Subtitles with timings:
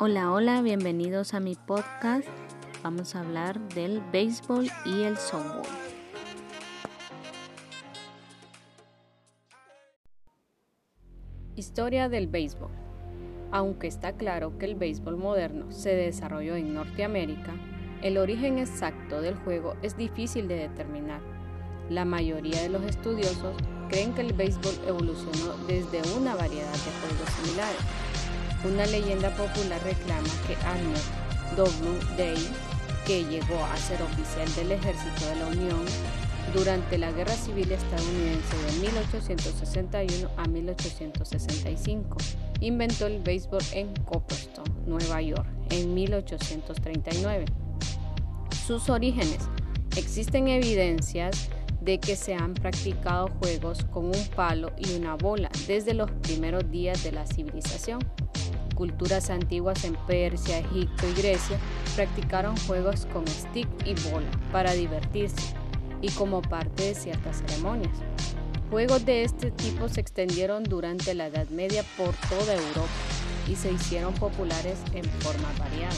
[0.00, 2.26] Hola, hola, bienvenidos a mi podcast.
[2.82, 5.62] Vamos a hablar del béisbol y el softball.
[11.54, 12.72] Historia del béisbol.
[13.52, 17.54] Aunque está claro que el béisbol moderno se desarrolló en Norteamérica,
[18.02, 21.20] el origen exacto del juego es difícil de determinar.
[21.88, 23.54] La mayoría de los estudiosos
[23.88, 28.04] creen que el béisbol evolucionó desde una variedad de juegos similares
[28.64, 31.24] una leyenda popular reclama que Arnold
[31.56, 32.16] W.
[32.16, 32.48] Day,
[33.06, 35.84] que llegó a ser oficial del ejército de la Unión
[36.54, 42.16] durante la Guerra Civil estadounidense de 1861 a 1865,
[42.60, 47.44] inventó el béisbol en Copperstone, Nueva York, en 1839.
[48.66, 49.38] Sus orígenes.
[49.96, 51.48] Existen evidencias
[51.80, 56.70] de que se han practicado juegos con un palo y una bola desde los primeros
[56.70, 58.00] días de la civilización.
[58.74, 61.58] Culturas antiguas en Persia, Egipto y Grecia
[61.94, 65.54] practicaron juegos con stick y bola para divertirse
[66.00, 67.96] y como parte de ciertas ceremonias.
[68.70, 72.88] Juegos de este tipo se extendieron durante la Edad Media por toda Europa
[73.48, 75.94] y se hicieron populares en forma variada.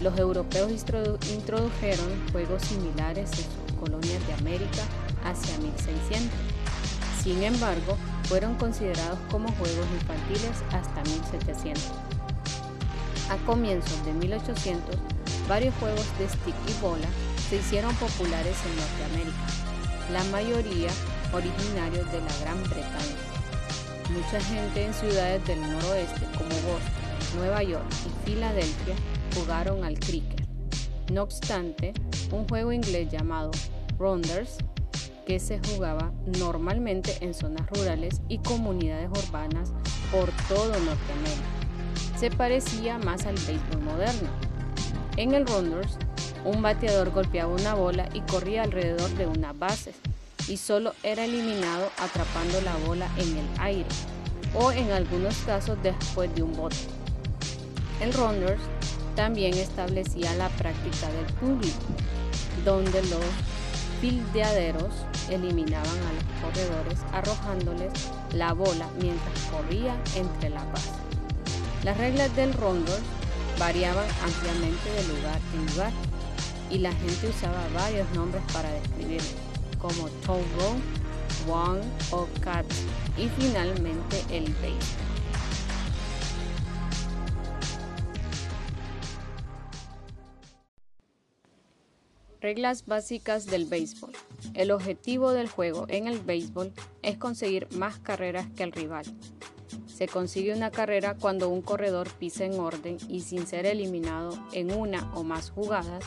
[0.00, 4.82] Los europeos introdujeron juegos similares en sus colonias de América
[5.24, 6.30] hacia 1600.
[7.22, 11.82] Sin embargo, fueron considerados como juegos infantiles hasta 1700.
[13.30, 14.96] A comienzos de 1800,
[15.48, 17.08] varios juegos de stick y bola
[17.48, 19.46] se hicieron populares en Norteamérica,
[20.12, 20.90] la mayoría
[21.32, 23.34] originarios de la Gran Bretaña.
[24.10, 28.94] Mucha gente en ciudades del noroeste como Boston, Nueva York y Filadelfia
[29.34, 30.46] jugaron al cricket.
[31.10, 31.92] No obstante,
[32.30, 33.50] un juego inglés llamado
[33.98, 34.58] Rounders
[35.24, 39.72] que se jugaba normalmente en zonas rurales y comunidades urbanas
[40.10, 41.64] por todo Norteamérica.
[42.18, 44.28] Se parecía más al béisbol moderno.
[45.16, 45.98] En el Rounders,
[46.44, 49.94] un bateador golpeaba una bola y corría alrededor de una base
[50.48, 53.88] y solo era eliminado atrapando la bola en el aire
[54.54, 56.76] o en algunos casos después de un bote.
[58.00, 58.60] El Rounders
[59.16, 61.84] también establecía la práctica del público,
[62.64, 63.20] donde los
[64.00, 64.92] fildeaderos
[65.30, 67.92] eliminaban a los corredores arrojándoles
[68.32, 70.90] la bola mientras corría entre la base.
[71.82, 72.92] Las reglas del rondo
[73.58, 75.92] variaban ampliamente de lugar en lugar
[76.70, 79.34] y la gente usaba varios nombres para describirlos,
[79.78, 80.76] como Togo,
[81.46, 82.66] Wang o Cat
[83.18, 85.13] y finalmente el Base.
[92.44, 94.12] Reglas básicas del béisbol.
[94.52, 99.06] El objetivo del juego en el béisbol es conseguir más carreras que el rival.
[99.86, 104.74] Se consigue una carrera cuando un corredor pisa en orden y sin ser eliminado en
[104.74, 106.04] una o más jugadas,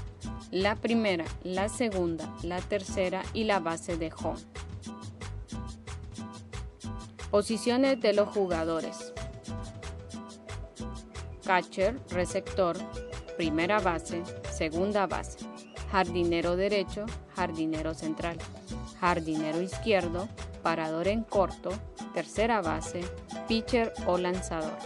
[0.51, 4.39] la primera, la segunda, la tercera y la base de home.
[7.31, 9.11] Posiciones de los jugadores.
[11.43, 12.77] Catcher, receptor,
[13.37, 14.21] primera base,
[14.51, 15.46] segunda base
[15.91, 17.05] jardinero derecho,
[17.35, 18.37] jardinero central,
[18.99, 20.27] jardinero izquierdo,
[20.61, 21.69] parador en corto,
[22.13, 23.01] tercera base,
[23.47, 24.77] pitcher o lanzador.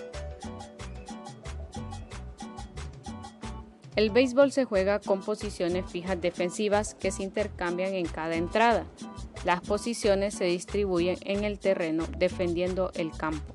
[3.96, 8.86] El béisbol se juega con posiciones fijas defensivas que se intercambian en cada entrada.
[9.44, 13.54] Las posiciones se distribuyen en el terreno defendiendo el campo.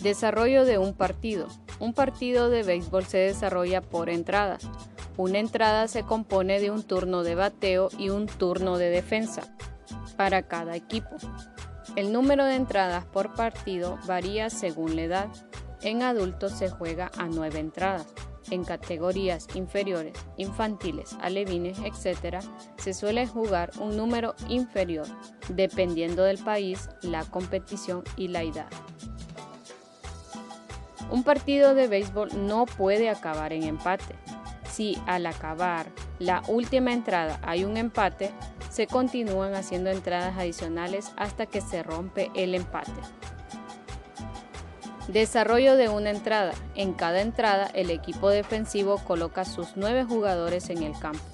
[0.00, 1.48] Desarrollo de un partido.
[1.80, 4.68] Un partido de béisbol se desarrolla por entradas.
[5.16, 9.42] Una entrada se compone de un turno de bateo y un turno de defensa
[10.16, 11.16] para cada equipo.
[11.96, 15.28] El número de entradas por partido varía según la edad.
[15.80, 18.06] En adultos se juega a nueve entradas.
[18.50, 22.40] En categorías inferiores, infantiles, alevines, etc.,
[22.76, 25.06] se suele jugar un número inferior,
[25.48, 28.68] dependiendo del país, la competición y la edad.
[31.10, 34.14] Un partido de béisbol no puede acabar en empate.
[34.70, 35.86] Si al acabar
[36.20, 38.30] la última entrada hay un empate,
[38.70, 42.92] se continúan haciendo entradas adicionales hasta que se rompe el empate.
[45.08, 46.52] Desarrollo de una entrada.
[46.76, 51.24] En cada entrada el equipo defensivo coloca sus nueve jugadores en el campo.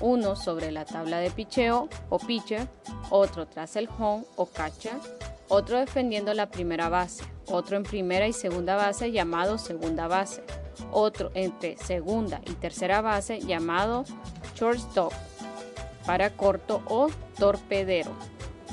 [0.00, 2.68] Uno sobre la tabla de picheo o pitcher,
[3.08, 4.98] otro tras el home o catcher,
[5.48, 10.42] otro defendiendo la primera base, otro en primera y segunda base llamado segunda base,
[10.90, 14.04] otro entre segunda y tercera base llamado
[14.54, 15.12] shortstop
[16.06, 17.08] para corto o
[17.38, 18.12] torpedero,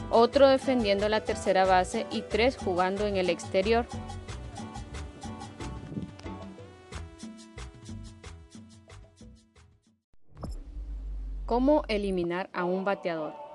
[0.10, 3.86] otro defendiendo la tercera base y tres jugando en el exterior.
[11.46, 13.51] ¿Cómo eliminar a un bateador?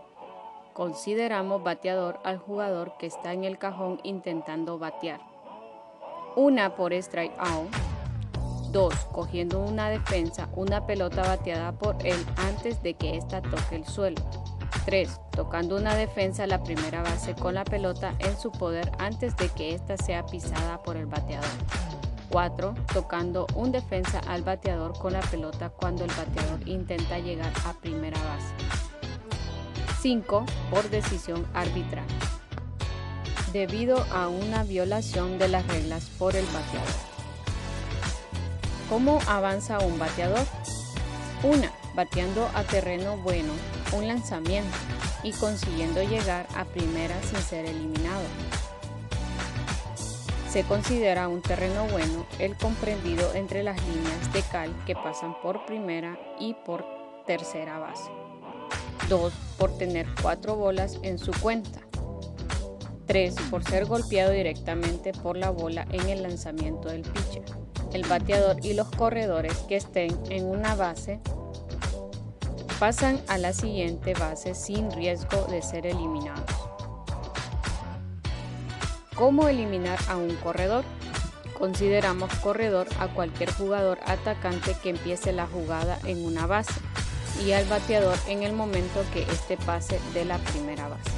[0.76, 5.20] Consideramos bateador al jugador que está en el cajón intentando batear.
[6.37, 7.70] Una por strike out.
[8.73, 13.87] Dos, cogiendo una defensa, una pelota bateada por él antes de que ésta toque el
[13.87, 14.20] suelo.
[14.84, 15.19] 3.
[15.31, 19.49] Tocando una defensa a la primera base con la pelota en su poder antes de
[19.49, 21.49] que ésta sea pisada por el bateador.
[22.29, 22.75] 4.
[22.93, 28.19] Tocando un defensa al bateador con la pelota cuando el bateador intenta llegar a primera
[28.25, 28.86] base.
[30.02, 30.44] 5.
[30.70, 32.04] Por decisión arbitral.
[33.52, 36.94] Debido a una violación de las reglas por el bateador.
[38.90, 40.44] ¿Cómo avanza un bateador?
[41.43, 41.62] 1.
[41.94, 43.52] Bateando a terreno bueno,
[43.93, 44.76] un lanzamiento
[45.22, 48.25] y consiguiendo llegar a primera sin ser eliminado.
[50.50, 55.64] Se considera un terreno bueno el comprendido entre las líneas de cal que pasan por
[55.66, 56.84] primera y por
[57.26, 58.25] tercera base.
[59.08, 59.32] 2.
[59.58, 61.81] Por tener cuatro bolas en su cuenta.
[63.06, 63.35] 3.
[63.50, 67.44] Por ser golpeado directamente por la bola en el lanzamiento del pitcher.
[67.93, 71.20] El bateador y los corredores que estén en una base
[72.81, 76.50] pasan a la siguiente base sin riesgo de ser eliminados.
[79.14, 80.85] ¿Cómo eliminar a un corredor?
[81.56, 86.75] Consideramos corredor a cualquier jugador atacante que empiece la jugada en una base
[87.44, 91.11] y al bateador en el momento que éste pase de la primera base.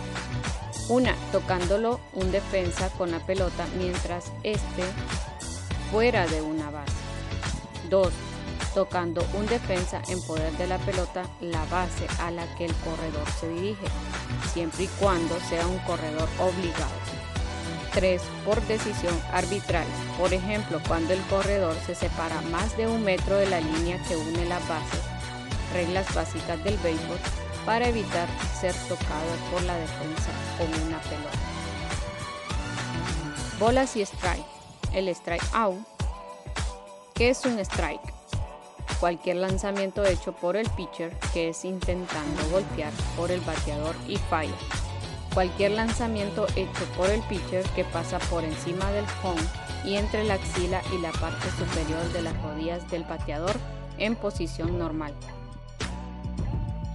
[0.89, 4.85] Una, tocándolo un defensa con la pelota mientras esté
[5.91, 6.93] fuera de una base.
[7.91, 8.09] 2.
[8.75, 13.27] Tocando un defensa en poder de la pelota la base a la que el corredor
[13.39, 13.87] se dirige,
[14.53, 17.19] siempre y cuando sea un corredor obligado.
[17.95, 19.87] 3 por decisión arbitral.
[20.19, 24.17] Por ejemplo, cuando el corredor se separa más de un metro de la línea que
[24.17, 25.01] une las bases,
[25.73, 27.19] reglas básicas del béisbol,
[27.65, 28.29] para evitar
[28.59, 31.39] ser tocado por la defensa con una pelota.
[33.59, 34.47] Bolas y strike.
[34.93, 35.79] El strike out.
[37.15, 38.01] ¿Qué es un strike?
[39.01, 44.55] Cualquier lanzamiento hecho por el pitcher que es intentando golpear por el bateador y falla
[45.35, 49.43] Cualquier lanzamiento hecho por el pitcher que pasa por encima del home
[49.85, 53.55] y entre la axila y la parte superior de las rodillas del bateador
[53.99, 55.15] en posición normal.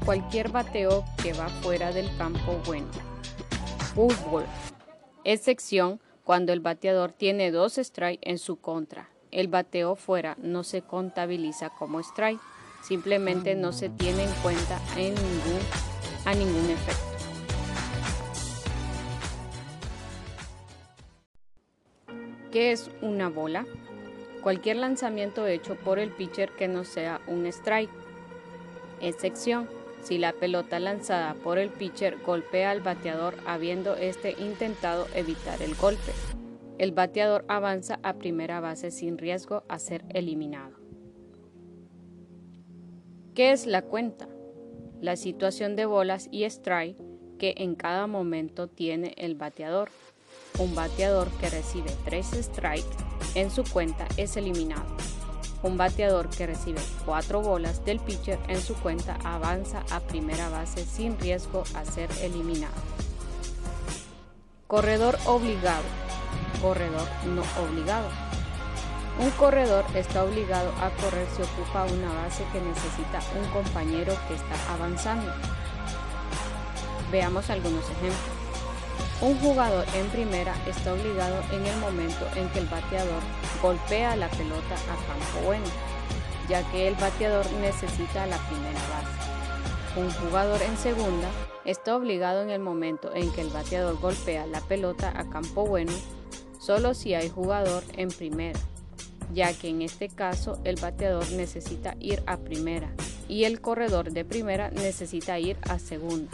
[0.06, 2.90] Cualquier bateo que va fuera del campo bueno.
[3.96, 4.44] Fútbol.
[5.24, 9.10] Excepción cuando el bateador tiene dos strikes en su contra.
[9.32, 12.42] El bateo fuera no se contabiliza como strike,
[12.84, 15.62] simplemente no se tiene en cuenta en ningún,
[16.26, 17.14] a ningún efecto.
[22.52, 23.66] ¿Qué es una bola?
[24.42, 27.90] Cualquier lanzamiento hecho por el pitcher que no sea un strike.
[29.00, 29.70] Excepción,
[30.04, 35.76] si la pelota lanzada por el pitcher golpea al bateador habiendo éste intentado evitar el
[35.76, 36.12] golpe.
[36.78, 40.76] El bateador avanza a primera base sin riesgo a ser eliminado.
[43.34, 44.28] ¿Qué es la cuenta?
[45.02, 46.98] La situación de bolas y strike
[47.40, 49.90] que en cada momento tiene el bateador.
[50.60, 52.96] Un bateador que recibe 3 strikes
[53.36, 54.86] en su cuenta es eliminado.
[55.64, 60.86] Un bateador que recibe 4 bolas del pitcher en su cuenta avanza a primera base
[60.86, 62.74] sin riesgo a ser eliminado.
[64.68, 65.84] Corredor obligado.
[66.62, 68.10] Corredor no obligado.
[69.20, 74.34] Un corredor está obligado a correr si ocupa una base que necesita un compañero que
[74.34, 75.32] está avanzando.
[77.10, 78.43] Veamos algunos ejemplos.
[79.23, 83.23] Un jugador en primera está obligado en el momento en que el bateador
[83.61, 85.63] golpea la pelota a campo bueno,
[86.49, 90.01] ya que el bateador necesita la primera base.
[90.01, 91.30] Un jugador en segunda
[91.63, 95.94] está obligado en el momento en que el bateador golpea la pelota a campo bueno,
[96.59, 98.59] solo si hay jugador en primera,
[99.33, 102.89] ya que en este caso el bateador necesita ir a primera
[103.30, 106.30] y el corredor de primera necesita ir a segunda.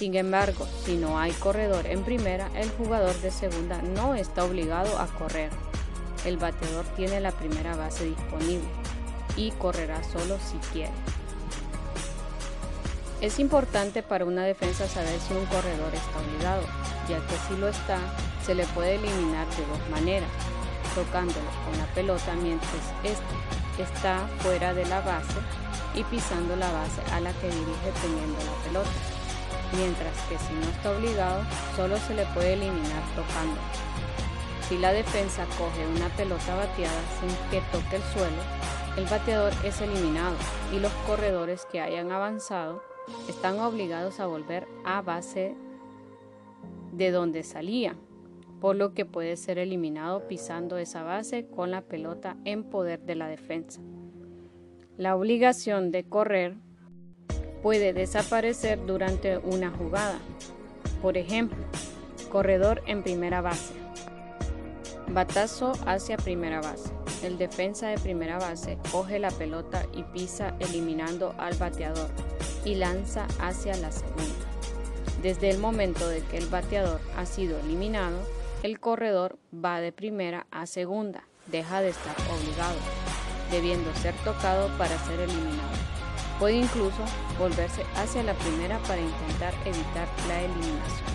[0.00, 4.98] Sin embargo, si no hay corredor en primera, el jugador de segunda no está obligado
[4.98, 5.50] a correr.
[6.24, 8.66] El bateador tiene la primera base disponible
[9.36, 10.94] y correrá solo si quiere.
[13.20, 16.62] Es importante para una defensa saber si un corredor está obligado,
[17.06, 17.98] ya que si lo está,
[18.46, 20.30] se le puede eliminar de dos maneras,
[20.94, 22.72] tocándolo con la pelota mientras
[23.04, 25.36] éste está fuera de la base
[25.94, 29.19] y pisando la base a la que dirige teniendo la pelota
[29.76, 31.42] mientras que si no está obligado,
[31.76, 33.60] solo se le puede eliminar tocando.
[34.68, 38.42] Si la defensa coge una pelota bateada sin que toque el suelo,
[38.96, 40.36] el bateador es eliminado
[40.74, 42.82] y los corredores que hayan avanzado
[43.28, 45.54] están obligados a volver a base
[46.92, 47.96] de donde salía,
[48.60, 53.14] por lo que puede ser eliminado pisando esa base con la pelota en poder de
[53.14, 53.80] la defensa.
[54.96, 56.56] La obligación de correr
[57.62, 60.18] puede desaparecer durante una jugada.
[61.02, 61.58] Por ejemplo,
[62.30, 63.74] corredor en primera base.
[65.08, 66.90] Batazo hacia primera base.
[67.22, 72.08] El defensa de primera base coge la pelota y pisa eliminando al bateador
[72.64, 74.46] y lanza hacia la segunda.
[75.22, 78.18] Desde el momento de que el bateador ha sido eliminado,
[78.62, 82.78] el corredor va de primera a segunda, deja de estar obligado,
[83.50, 85.89] debiendo ser tocado para ser eliminado.
[86.40, 87.04] Puede incluso
[87.38, 91.10] volverse hacia la primera para intentar evitar la eliminación.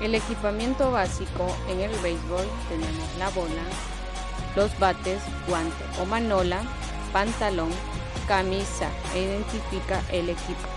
[0.00, 3.62] El equipamiento básico en el béisbol tenemos la bola,
[4.56, 6.60] los bates, guante o manola,
[7.12, 7.70] pantalón,
[8.26, 10.68] camisa e identifica el equipo.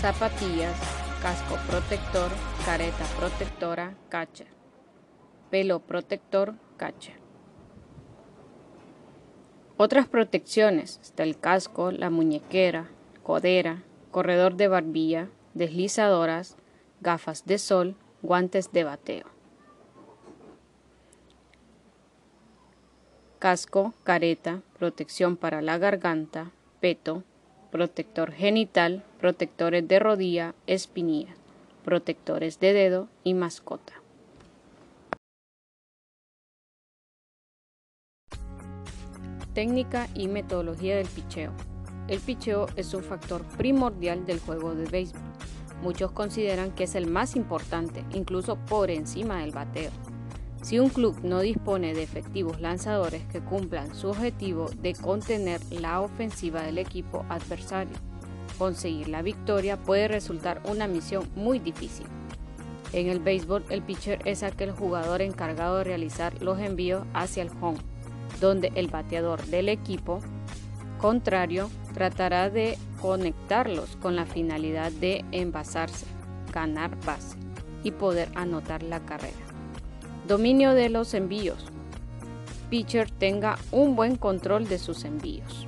[0.00, 0.74] Zapatillas,
[1.20, 2.30] casco protector,
[2.64, 4.46] careta protectora, cacha.
[5.50, 7.12] Pelo protector, cacha.
[9.76, 12.88] Otras protecciones está el casco, la muñequera,
[13.24, 16.56] codera, corredor de barbilla, deslizadoras,
[17.00, 19.26] gafas de sol, guantes de bateo.
[23.40, 27.24] Casco, careta, protección para la garganta, peto,
[27.72, 31.34] protector genital, protectores de rodilla, espinilla,
[31.84, 34.03] protectores de dedo y mascota.
[39.54, 41.52] Técnica y metodología del picheo.
[42.08, 45.22] El picheo es un factor primordial del juego de béisbol
[45.84, 49.90] Muchos consideran que es el más importante, incluso por encima del bateo.
[50.62, 56.00] Si un club no dispone de efectivos lanzadores que cumplan su objetivo de contener la
[56.00, 57.96] ofensiva del equipo adversario,
[58.56, 62.06] conseguir la victoria puede resultar una misión muy difícil.
[62.94, 67.50] En el béisbol, el pitcher es aquel jugador encargado de realizar los envíos hacia el
[67.60, 67.78] home,
[68.40, 70.20] donde el bateador del equipo
[70.98, 76.06] contrario tratará de conectarlos con la finalidad de envasarse,
[76.52, 77.36] ganar base
[77.82, 79.36] y poder anotar la carrera.
[80.26, 81.66] Dominio de los envíos.
[82.70, 85.66] Pitcher tenga un buen control de sus envíos.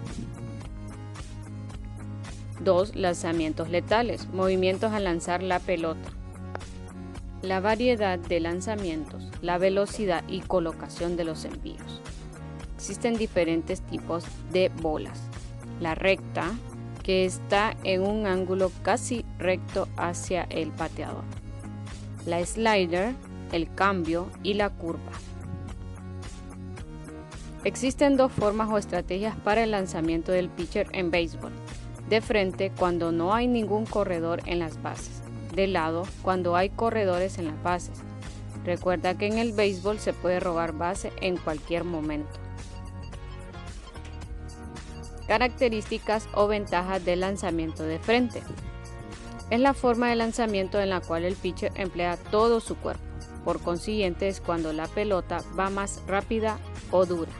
[2.61, 2.96] 2.
[2.96, 4.28] Lanzamientos letales.
[4.32, 6.08] Movimientos al lanzar la pelota.
[7.42, 12.00] La variedad de lanzamientos, la velocidad y colocación de los envíos.
[12.76, 15.18] Existen diferentes tipos de bolas.
[15.80, 16.52] La recta,
[17.02, 21.25] que está en un ángulo casi recto hacia el pateador.
[22.26, 23.14] La slider,
[23.52, 25.12] el cambio y la curva.
[27.64, 31.52] Existen dos formas o estrategias para el lanzamiento del pitcher en béisbol.
[32.09, 35.23] De frente cuando no hay ningún corredor en las bases.
[35.54, 37.99] De lado cuando hay corredores en las bases.
[38.64, 42.46] Recuerda que en el béisbol se puede robar base en cualquier momento.
[45.26, 48.42] Características o ventajas del lanzamiento de frente.
[49.50, 53.02] Es la forma de lanzamiento en la cual el pitcher emplea todo su cuerpo.
[53.45, 56.59] Por consiguiente es cuando la pelota va más rápida
[56.90, 57.33] o dura.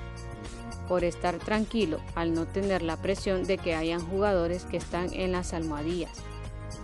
[0.89, 5.33] Por estar tranquilo al no tener la presión de que hayan jugadores que están en
[5.33, 6.23] las almohadillas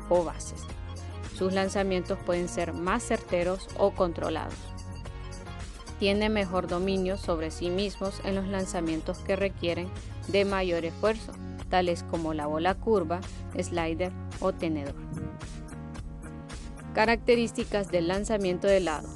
[0.09, 0.63] o bases.
[1.37, 4.73] Sus lanzamientos pueden ser más certeros o controlados
[6.03, 9.89] tiene mejor dominio sobre sí mismos en los lanzamientos que requieren
[10.29, 11.33] de mayor esfuerzo,
[11.69, 13.21] tales como la bola curva,
[13.59, 14.95] slider o tenedor.
[16.95, 19.09] Características del lanzamiento de lado.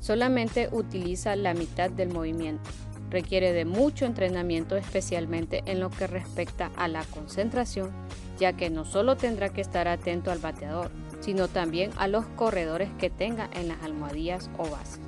[0.00, 2.70] Solamente utiliza la mitad del movimiento.
[3.10, 7.90] Requiere de mucho entrenamiento especialmente en lo que respecta a la concentración,
[8.38, 10.90] ya que no solo tendrá que estar atento al bateador,
[11.20, 15.00] sino también a los corredores que tenga en las almohadillas o bases.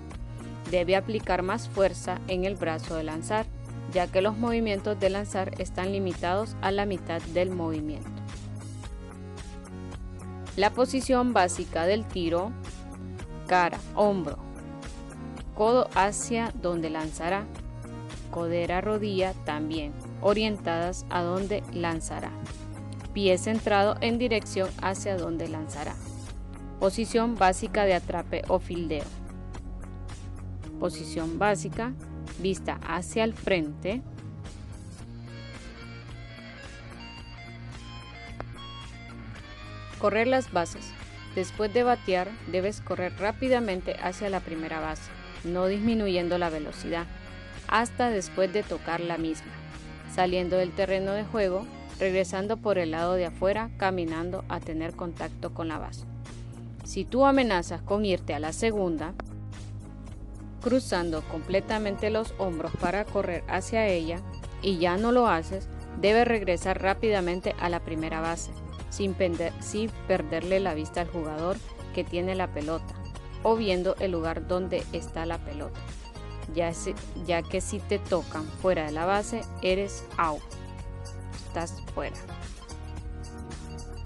[0.70, 3.46] Debe aplicar más fuerza en el brazo de lanzar,
[3.92, 8.10] ya que los movimientos de lanzar están limitados a la mitad del movimiento.
[10.56, 12.50] La posición básica del tiro,
[13.46, 14.38] cara, hombro,
[15.54, 17.44] codo hacia donde lanzará,
[18.30, 22.30] codera, rodilla también, orientadas a donde lanzará
[23.16, 25.94] pie centrado en dirección hacia donde lanzará.
[26.78, 29.06] Posición básica de atrape o fildeo.
[30.78, 31.94] Posición básica,
[32.40, 34.02] vista hacia el frente.
[39.98, 40.92] Correr las bases.
[41.34, 45.10] Después de batear, debes correr rápidamente hacia la primera base.
[45.44, 47.06] no disminuyendo la velocidad,
[47.68, 49.52] hasta después de tocar la misma,
[50.14, 51.66] saliendo del terreno de juego,
[51.98, 56.04] regresando por el lado de afuera, caminando a tener contacto con la base.
[56.84, 59.14] Si tú amenazas con irte a la segunda,
[60.60, 64.20] cruzando completamente los hombros para correr hacia ella,
[64.62, 65.68] y ya no lo haces,
[66.00, 68.52] debes regresar rápidamente a la primera base,
[68.90, 71.56] sin, perderle la vista al jugador
[71.94, 72.94] que tiene la pelota
[73.42, 75.80] o viendo el lugar donde está la pelota,
[76.54, 76.72] ya,
[77.24, 80.42] ya que si te tocan fuera de la base, eres out,
[81.46, 82.16] estás fuera.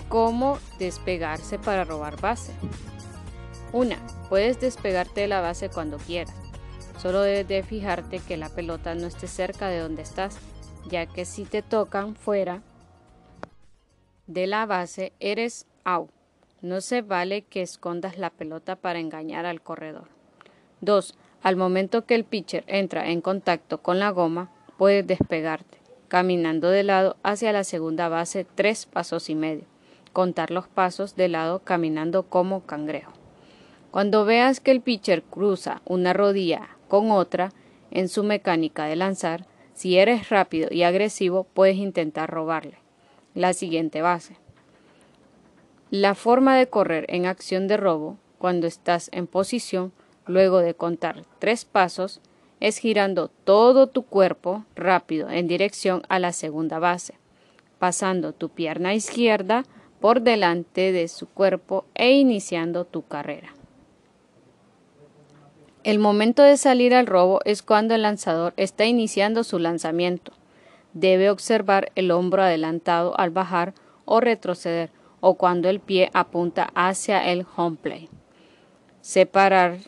[0.08, 2.52] ¿Cómo despegarse para robar base?
[3.72, 3.98] Una,
[4.28, 6.34] puedes despegarte de la base cuando quieras.
[6.98, 10.38] Solo debes de fijarte que la pelota no esté cerca de donde estás,
[10.88, 12.62] ya que si te tocan fuera
[14.26, 16.10] de la base, eres out.
[16.62, 20.08] No se vale que escondas la pelota para engañar al corredor.
[20.82, 21.14] 2.
[21.42, 26.82] Al momento que el pitcher entra en contacto con la goma, puedes despegarte, caminando de
[26.82, 29.64] lado hacia la segunda base tres pasos y medio.
[30.12, 33.19] Contar los pasos de lado caminando como cangrejo.
[33.90, 37.52] Cuando veas que el pitcher cruza una rodilla con otra
[37.90, 42.78] en su mecánica de lanzar, si eres rápido y agresivo, puedes intentar robarle
[43.34, 44.36] la siguiente base.
[45.90, 49.92] La forma de correr en acción de robo, cuando estás en posición,
[50.26, 52.20] luego de contar tres pasos,
[52.60, 57.14] es girando todo tu cuerpo rápido en dirección a la segunda base,
[57.78, 59.64] pasando tu pierna izquierda
[60.00, 63.54] por delante de su cuerpo e iniciando tu carrera.
[65.82, 70.32] El momento de salir al robo es cuando el lanzador está iniciando su lanzamiento.
[70.92, 73.72] Debe observar el hombro adelantado al bajar
[74.04, 78.10] o retroceder o cuando el pie apunta hacia el home play.
[79.00, 79.78] Separar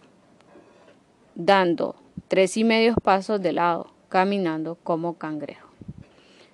[1.34, 1.96] dando
[2.28, 5.68] tres y medios pasos de lado, caminando como cangrejo.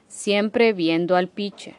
[0.09, 1.77] Siempre viendo al pitcher.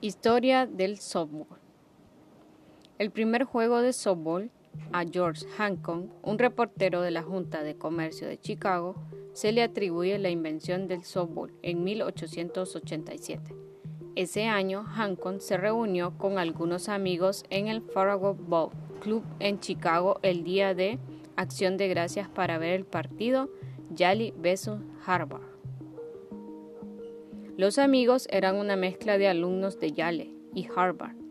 [0.00, 1.61] Historia del softball.
[2.98, 4.50] El primer juego de softball
[4.92, 8.94] a George Hancock, un reportero de la Junta de Comercio de Chicago,
[9.32, 13.54] se le atribuye la invención del softball en 1887.
[14.14, 20.20] Ese año, Hancock se reunió con algunos amigos en el Farragut Ball Club en Chicago
[20.22, 20.98] el día de
[21.34, 23.48] Acción de Gracias para ver el partido
[23.90, 24.70] Yale vs
[25.06, 25.42] Harvard.
[27.56, 31.21] Los amigos eran una mezcla de alumnos de Yale y Harvard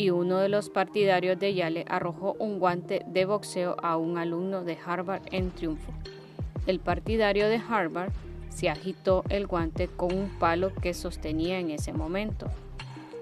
[0.00, 4.64] y uno de los partidarios de Yale arrojó un guante de boxeo a un alumno
[4.64, 5.92] de Harvard en triunfo.
[6.66, 8.10] El partidario de Harvard
[8.48, 12.46] se agitó el guante con un palo que sostenía en ese momento.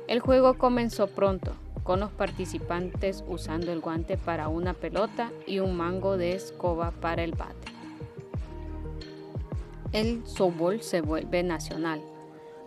[0.07, 1.51] El juego comenzó pronto,
[1.83, 7.25] con los participantes usando el guante para una pelota y un mango de escoba para
[7.25, 7.73] el bate.
[9.91, 12.01] El softball se vuelve nacional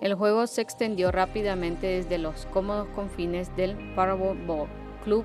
[0.02, 4.68] el juego se extendió rápidamente desde los cómodos confines del Powerball
[5.04, 5.24] Club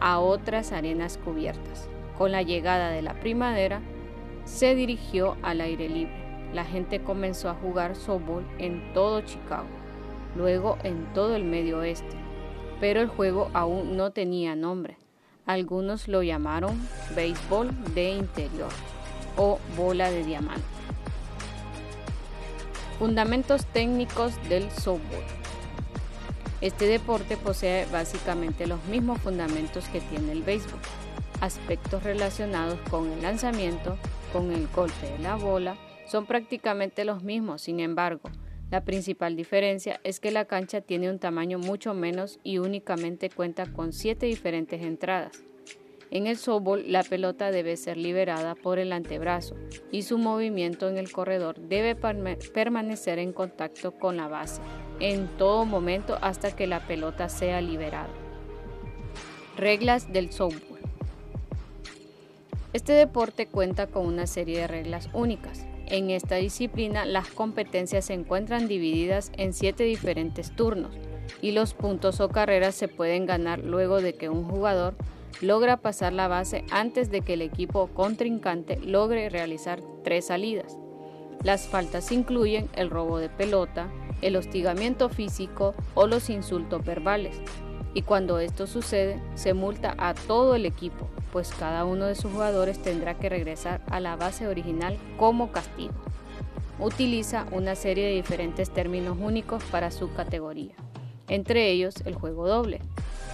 [0.00, 1.88] a otras arenas cubiertas.
[2.16, 3.82] Con la llegada de la primavera,
[4.44, 6.14] se dirigió al aire libre.
[6.54, 9.66] La gente comenzó a jugar softball en todo Chicago,
[10.36, 12.16] luego en todo el medio oeste,
[12.78, 14.96] pero el juego aún no tenía nombre.
[15.46, 16.80] Algunos lo llamaron
[17.16, 18.70] béisbol de interior
[19.36, 20.75] o bola de diamante.
[22.98, 25.22] Fundamentos técnicos del softball.
[26.62, 30.80] Este deporte posee básicamente los mismos fundamentos que tiene el béisbol.
[31.42, 33.98] Aspectos relacionados con el lanzamiento,
[34.32, 35.76] con el golpe de la bola,
[36.08, 38.30] son prácticamente los mismos, sin embargo,
[38.70, 43.66] la principal diferencia es que la cancha tiene un tamaño mucho menos y únicamente cuenta
[43.66, 45.42] con siete diferentes entradas.
[46.10, 49.56] En el softball, la pelota debe ser liberada por el antebrazo
[49.90, 54.62] y su movimiento en el corredor debe permanecer en contacto con la base
[55.00, 58.08] en todo momento hasta que la pelota sea liberada.
[59.56, 60.80] Reglas del softball.
[62.72, 65.64] Este deporte cuenta con una serie de reglas únicas.
[65.86, 70.94] En esta disciplina las competencias se encuentran divididas en siete diferentes turnos
[71.42, 74.94] y los puntos o carreras se pueden ganar luego de que un jugador
[75.40, 80.76] logra pasar la base antes de que el equipo contrincante logre realizar tres salidas.
[81.42, 83.88] Las faltas incluyen el robo de pelota,
[84.22, 87.36] el hostigamiento físico o los insultos verbales.
[87.94, 92.32] Y cuando esto sucede, se multa a todo el equipo, pues cada uno de sus
[92.32, 95.94] jugadores tendrá que regresar a la base original como castigo.
[96.78, 100.74] Utiliza una serie de diferentes términos únicos para su categoría.
[101.28, 102.80] Entre ellos el juego doble,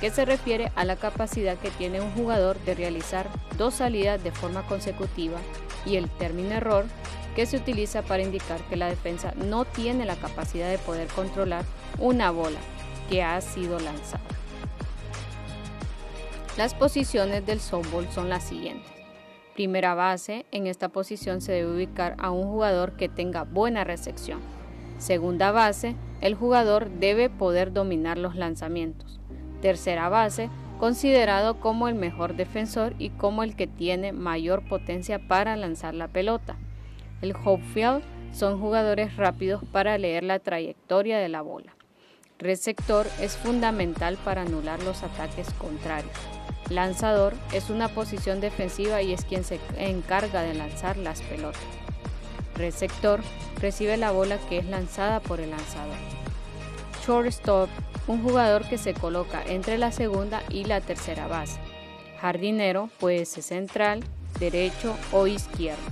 [0.01, 4.33] que se refiere a la capacidad que tiene un jugador de realizar dos salidas de
[4.33, 5.39] forma consecutiva,
[5.87, 6.87] y el término error,
[7.35, 11.65] que se utiliza para indicar que la defensa no tiene la capacidad de poder controlar
[11.99, 12.59] una bola
[13.09, 14.23] que ha sido lanzada.
[16.59, 18.91] Las posiciones del softball son las siguientes.
[19.55, 24.41] Primera base, en esta posición se debe ubicar a un jugador que tenga buena recepción.
[25.03, 29.19] Segunda base, el jugador debe poder dominar los lanzamientos.
[29.61, 35.57] Tercera base, considerado como el mejor defensor y como el que tiene mayor potencia para
[35.57, 36.55] lanzar la pelota.
[37.21, 41.75] El Hopefield son jugadores rápidos para leer la trayectoria de la bola.
[42.39, 46.15] Receptor es fundamental para anular los ataques contrarios.
[46.71, 51.82] Lanzador es una posición defensiva y es quien se encarga de lanzar las pelotas
[52.55, 53.21] receptor
[53.61, 55.97] recibe la bola que es lanzada por el lanzador.
[57.07, 57.69] Shortstop,
[58.07, 61.61] un jugador que se coloca entre la segunda y la tercera base.
[62.21, 64.05] Jardinero puede ser central,
[64.39, 65.83] derecho o izquierdo.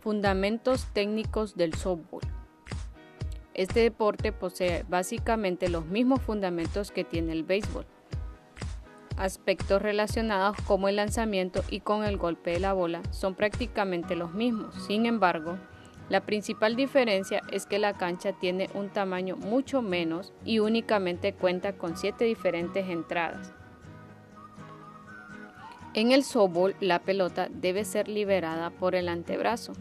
[0.00, 2.22] Fundamentos técnicos del softball.
[3.54, 7.86] Este deporte posee básicamente los mismos fundamentos que tiene el béisbol
[9.16, 14.32] aspectos relacionados como el lanzamiento y con el golpe de la bola son prácticamente los
[14.34, 14.74] mismos.
[14.86, 15.58] Sin embargo,
[16.08, 21.72] la principal diferencia es que la cancha tiene un tamaño mucho menos y únicamente cuenta
[21.76, 23.52] con 7 diferentes entradas.
[25.94, 29.72] En el softball, la pelota debe ser liberada por el antebrazo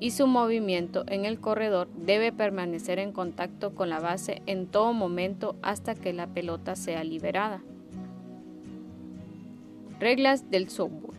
[0.00, 4.92] y su movimiento en el corredor debe permanecer en contacto con la base en todo
[4.92, 7.62] momento hasta que la pelota sea liberada.
[10.00, 11.14] Reglas del softball.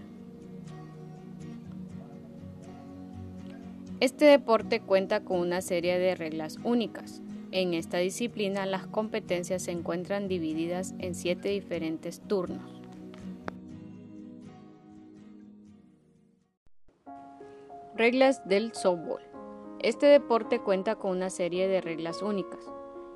[4.02, 7.22] Este deporte cuenta con una serie de reglas únicas.
[7.52, 12.82] En esta disciplina las competencias se encuentran divididas en siete diferentes turnos.
[17.96, 19.22] Reglas del softball.
[19.80, 22.60] Este deporte cuenta con una serie de reglas únicas.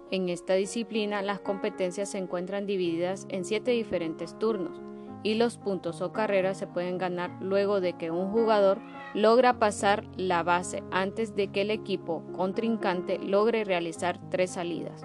[0.09, 4.88] En esta disciplina las competencias se encuentran divididas en siete diferentes turnos
[5.23, 8.79] y los puntos o carreras se pueden ganar luego de que un jugador
[9.13, 15.03] logra pasar la base antes de que el equipo contrincante logre realizar tres salidas.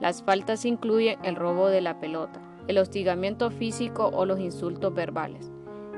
[0.00, 5.50] Las faltas incluyen el robo de la pelota, el hostigamiento físico o los insultos verbales.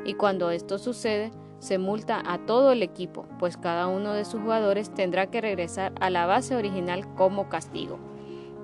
[0.05, 4.41] Y cuando esto sucede, se multa a todo el equipo, pues cada uno de sus
[4.41, 8.01] jugadores tendrá que regresar a la base original como castigo.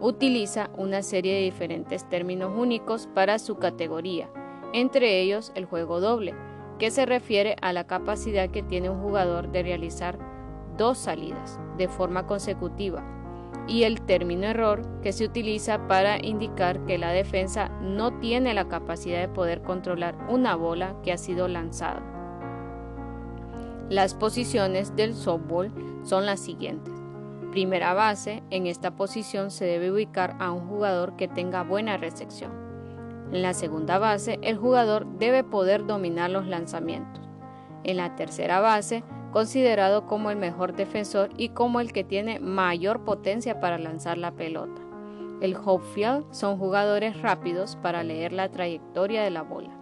[0.00, 4.28] Utiliza una serie de diferentes términos únicos para su categoría,
[4.72, 6.34] entre ellos el juego doble,
[6.78, 10.18] que se refiere a la capacidad que tiene un jugador de realizar
[10.76, 13.04] dos salidas de forma consecutiva,
[13.66, 18.68] y el término error, que se utiliza para indicar que la defensa no tiene la
[18.68, 22.02] capacidad de poder controlar una bola que ha sido lanzada.
[23.90, 26.94] Las posiciones del softball son las siguientes.
[27.52, 32.67] Primera base, en esta posición se debe ubicar a un jugador que tenga buena recepción.
[33.32, 37.28] En la segunda base, el jugador debe poder dominar los lanzamientos.
[37.84, 43.04] En la tercera base, considerado como el mejor defensor y como el que tiene mayor
[43.04, 44.80] potencia para lanzar la pelota.
[45.42, 49.76] El Hopefield son jugadores rápidos para leer la trayectoria de la bola.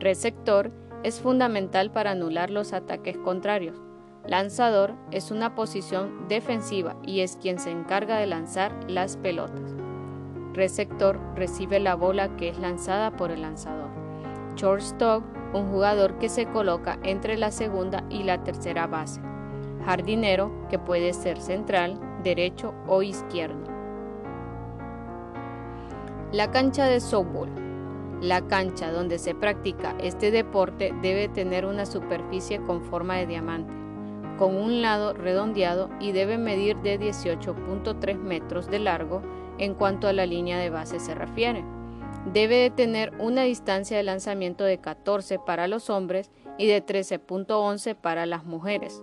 [0.00, 0.72] Receptor
[1.04, 3.80] es fundamental para anular los ataques contrarios.
[4.26, 9.77] Lanzador es una posición defensiva y es quien se encarga de lanzar las pelotas
[10.54, 13.90] receptor recibe la bola que es lanzada por el lanzador.
[14.56, 15.22] Shortstop,
[15.54, 19.20] un jugador que se coloca entre la segunda y la tercera base.
[19.84, 23.64] Jardinero, que puede ser central, derecho o izquierdo.
[26.32, 27.48] La cancha de softball.
[28.20, 33.72] La cancha donde se practica este deporte debe tener una superficie con forma de diamante,
[34.36, 39.22] con un lado redondeado y debe medir de 18.3 metros de largo
[39.58, 41.64] en cuanto a la línea de base se refiere.
[42.32, 47.94] Debe de tener una distancia de lanzamiento de 14 para los hombres y de 13.11
[47.94, 49.02] para las mujeres.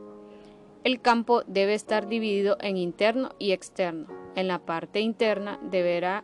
[0.84, 4.08] El campo debe estar dividido en interno y externo.
[4.36, 6.24] En la parte interna deberá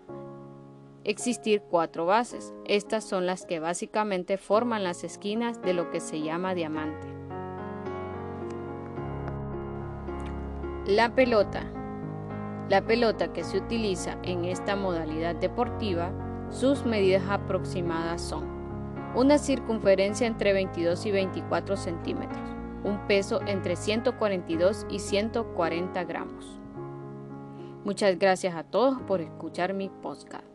[1.03, 2.53] existir cuatro bases.
[2.65, 7.07] Estas son las que básicamente forman las esquinas de lo que se llama diamante.
[10.85, 11.71] La pelota
[12.71, 16.09] la pelota que se utiliza en esta modalidad deportiva,
[16.49, 18.45] sus medidas aproximadas son
[19.13, 22.39] una circunferencia entre 22 y 24 centímetros,
[22.85, 26.61] un peso entre 142 y 140 gramos.
[27.83, 30.47] Muchas gracias a todos por escuchar mi podcast.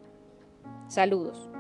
[0.89, 1.51] Saludos.